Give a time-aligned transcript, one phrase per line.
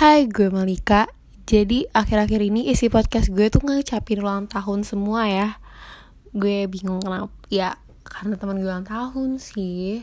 [0.00, 1.12] Hai, gue Malika.
[1.44, 5.60] Jadi akhir-akhir ini isi podcast gue tuh ngecapin ulang tahun semua ya.
[6.32, 7.28] Gue bingung kenapa.
[7.52, 10.00] Ya, karena teman gue ulang tahun sih.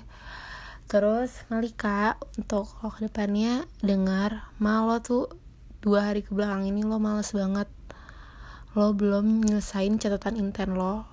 [0.85, 5.33] Terus Malika untuk lo ke depannya dengar malu tuh
[5.81, 7.65] dua hari ke belakang ini lo males banget.
[8.77, 11.09] Lo belum nyelesain catatan inten lo.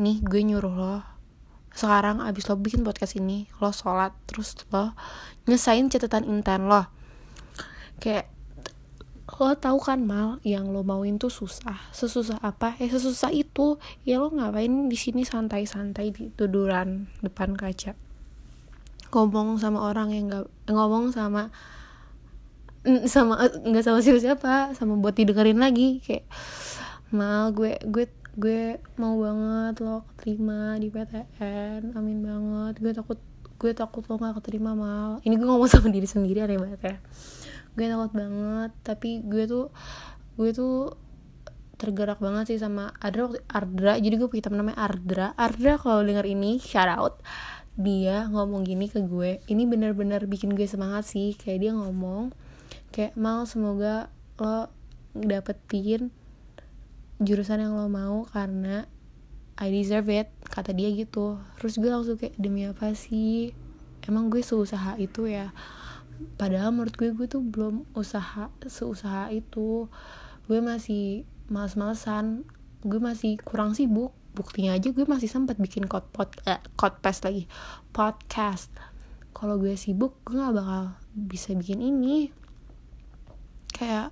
[0.00, 0.96] Nih gue nyuruh lo
[1.76, 4.96] sekarang abis lo bikin podcast ini lo sholat terus lo
[5.44, 7.01] nyesain catatan inten lo
[8.00, 8.32] kayak
[9.40, 11.78] lo tahu kan mal yang lo mauin tuh susah.
[11.94, 12.76] Sesusah apa?
[12.76, 13.80] Ya sesusah itu.
[14.04, 17.96] Ya lo ngapain di sini santai-santai di tiduran depan kaca?
[19.12, 21.48] Ngomong sama orang yang nggak ngomong sama
[23.06, 26.02] sama nggak sama siapa siapa sama buat didengerin lagi.
[26.04, 26.26] Kayak
[27.14, 32.74] mal gue gue gue mau banget lo keterima di PTN amin banget.
[32.82, 33.18] Gue takut
[33.62, 35.22] gue takut lo gak keterima mal.
[35.22, 36.96] Ini gue ngomong sama diri sendiri aneh banget ya
[37.76, 38.70] gue takut banget.
[38.84, 39.66] Tapi gue tuh
[40.36, 40.96] gue tuh
[41.76, 43.98] tergerak banget sih sama Ardra Ardra.
[43.98, 45.26] Jadi gue punya temen namanya Ardra.
[45.34, 47.14] Ardra kalau denger ini shout out.
[47.74, 49.42] Dia ngomong gini ke gue.
[49.48, 51.34] Ini bener-bener bikin gue semangat sih.
[51.34, 52.30] Kayak dia ngomong
[52.92, 54.68] kayak mal semoga lo
[55.16, 56.12] dapetin
[57.20, 58.84] jurusan yang lo mau karena
[59.60, 61.38] I deserve it kata dia gitu.
[61.58, 63.52] Terus gue langsung kayak demi apa sih?
[64.02, 65.54] Emang gue seusaha itu ya
[66.36, 69.86] padahal menurut gue gue tuh belum usaha seusaha itu.
[70.46, 72.46] Gue masih males-malesan.
[72.82, 74.14] Gue masih kurang sibuk.
[74.32, 76.58] Buktinya aja gue masih sempat bikin code pod eh,
[77.22, 77.44] lagi.
[77.92, 78.72] Podcast.
[79.32, 80.82] Kalau gue sibuk gue nggak bakal
[81.14, 82.32] bisa bikin ini.
[83.70, 84.10] Kayak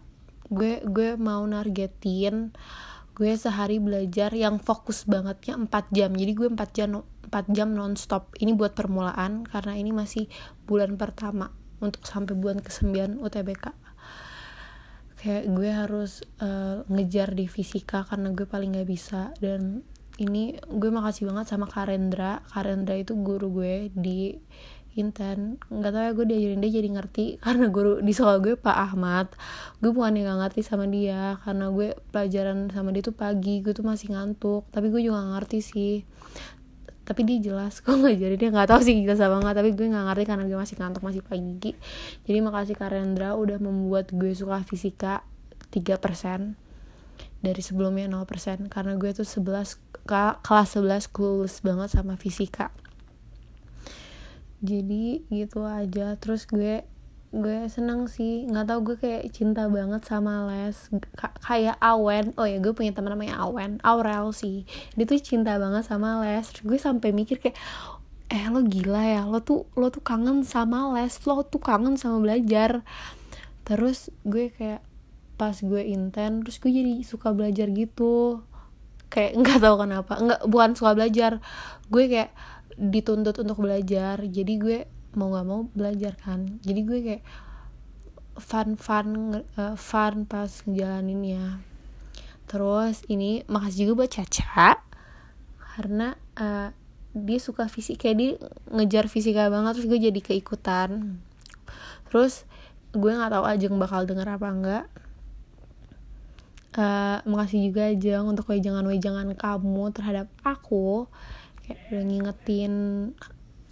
[0.53, 2.53] gue gue mau nargetin.
[3.17, 6.11] Gue sehari belajar yang fokus bangetnya 4 jam.
[6.17, 8.33] Jadi gue 4 jam 4 jam nonstop.
[8.41, 10.25] Ini buat permulaan karena ini masih
[10.65, 13.91] bulan pertama untuk sampai bulan ke-9 UTBK
[15.21, 19.37] kayak gue harus uh, ngejar di fisika karena gue paling gak bisa.
[19.37, 19.85] Dan
[20.17, 24.33] ini gue makasih banget sama Karendra Karendra itu guru gue di
[24.97, 25.61] inten.
[25.71, 27.27] Nggak tahu ya gue diajarin dia jadi ngerti.
[27.45, 29.29] Karena guru di sekolah gue Pak Ahmad.
[29.85, 31.37] Gue bukan yang gak ngerti sama dia.
[31.45, 33.61] Karena gue pelajaran sama dia tuh pagi.
[33.61, 34.73] Gue tuh masih ngantuk.
[34.73, 35.95] Tapi gue juga gak ngerti sih
[37.11, 39.59] tapi dia jelas kok ngajarin dia nggak tahu sih kita sama nggak.
[39.59, 41.75] Tapi gue nggak ngerti karena gue masih ngantuk masih pagi.
[42.23, 45.27] Jadi makasih Karendra udah membuat gue suka fisika
[45.75, 46.55] 3%
[47.43, 52.71] dari sebelumnya 0% karena gue tuh 11 kelas 11 clueless banget sama fisika.
[54.63, 56.15] Jadi gitu aja.
[56.15, 56.87] Terus gue
[57.31, 58.47] gue seneng sih.
[58.51, 60.77] Nggak tau gue kayak cinta banget sama les.
[61.15, 62.35] K kayak Awen.
[62.35, 63.79] Oh ya gue punya teman namanya Awen.
[63.87, 64.67] Aurel sih.
[64.99, 66.47] Dia tuh cinta banget sama les.
[66.51, 67.57] Terus gue sampai mikir kayak
[68.31, 69.23] eh lo gila ya.
[69.31, 71.15] Lo tuh lo tuh kangen sama les.
[71.23, 72.83] Lo tuh kangen sama belajar.
[73.63, 74.83] Terus gue kayak
[75.39, 78.43] pas gue inten terus gue jadi suka belajar gitu.
[79.07, 80.13] Kayak nggak tahu kenapa.
[80.19, 81.39] Nggak bukan suka belajar.
[81.87, 82.35] Gue kayak
[82.75, 84.19] dituntut untuk belajar.
[84.19, 84.79] Jadi gue
[85.17, 86.61] mau nggak mau belajar kan.
[86.63, 87.25] Jadi gue kayak
[88.41, 89.09] fun fun
[89.59, 91.61] uh, fun pas ngejalaninnya
[92.51, 94.83] terus ini makasih juga buat Caca
[95.77, 96.75] karena uh,
[97.15, 98.31] dia suka fisik kayak dia
[98.75, 101.23] ngejar fisika banget terus gue jadi keikutan.
[102.11, 102.43] Terus
[102.91, 104.85] gue nggak tahu Ajeng bakal denger apa enggak
[106.75, 111.07] uh, makasih juga Ajeng untuk wejangan-wejangan kamu terhadap aku.
[111.67, 112.75] Kayak udah ngingetin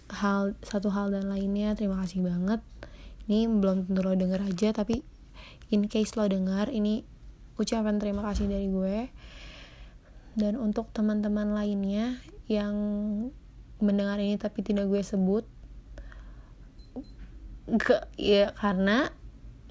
[0.09, 1.77] hal satu hal dan lainnya.
[1.77, 2.61] Terima kasih banget.
[3.29, 5.05] Ini belum tentu lo denger aja tapi
[5.69, 7.05] in case lo denger ini
[7.61, 8.97] ucapan terima kasih dari gue.
[10.33, 12.17] Dan untuk teman-teman lainnya
[12.49, 12.73] yang
[13.79, 15.45] mendengar ini tapi tidak gue sebut
[17.69, 19.13] ke ya karena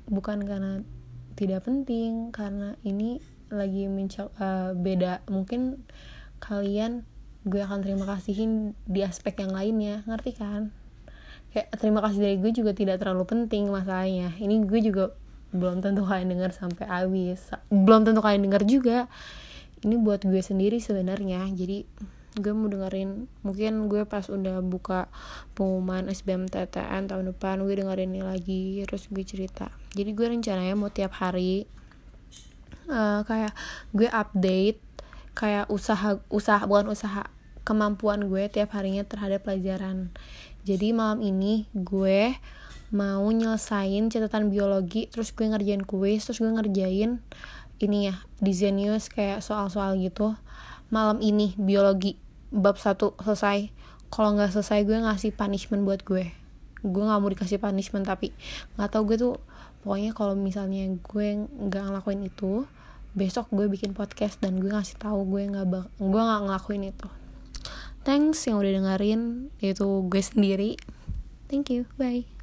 [0.06, 0.86] bukan karena
[1.34, 3.18] tidak penting karena ini
[3.50, 5.24] lagi mencoba uh, beda.
[5.26, 5.82] Mungkin
[6.38, 7.02] kalian
[7.48, 10.04] gue akan terima kasihin di aspek yang lainnya.
[10.04, 10.70] Ngerti kan?
[11.50, 14.36] Kayak terima kasih dari gue juga tidak terlalu penting masalahnya.
[14.36, 15.16] Ini gue juga
[15.56, 17.48] belum tentu kalian dengar sampai habis.
[17.72, 19.08] Belum tentu kalian dengar juga.
[19.80, 21.48] Ini buat gue sendiri sebenarnya.
[21.56, 21.88] Jadi
[22.38, 25.10] gue mau dengerin mungkin gue pas udah buka
[25.58, 29.72] pengumuman SBMTTN tahun depan gue dengerin ini lagi terus gue cerita.
[29.96, 31.66] Jadi gue rencananya mau tiap hari
[32.86, 33.52] uh, kayak
[33.96, 34.78] gue update
[35.38, 37.26] kayak usaha usaha bukan usaha
[37.68, 40.08] kemampuan gue tiap harinya terhadap pelajaran.
[40.64, 42.32] Jadi malam ini gue
[42.88, 47.20] mau nyelesain catatan biologi, terus gue ngerjain kuis, terus gue ngerjain
[47.78, 48.72] ini ya, desain
[49.12, 50.32] kayak soal-soal gitu.
[50.88, 52.16] Malam ini biologi
[52.48, 53.68] bab satu selesai.
[54.08, 56.32] Kalau nggak selesai gue ngasih punishment buat gue.
[56.80, 58.32] Gue nggak mau dikasih punishment tapi
[58.80, 59.36] nggak tau gue tuh
[59.84, 62.64] pokoknya kalau misalnya gue nggak ngelakuin itu
[63.12, 65.66] besok gue bikin podcast dan gue ngasih tahu gue nggak
[66.00, 67.08] gue nggak ngelakuin itu
[68.08, 70.80] Thanks yang udah dengerin, yaitu gue sendiri.
[71.52, 72.37] Thank you, bye.